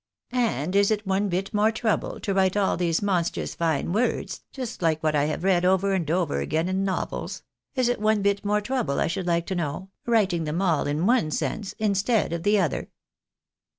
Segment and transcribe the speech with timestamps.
[0.51, 4.81] —and is it one bit more trouble to write all these monstrous fine words, just
[4.81, 7.43] like what I have read over and over again in novels,—
[7.75, 11.05] is it one bit more trouble I should like to know, writing them all in
[11.05, 12.89] one sense instead of the other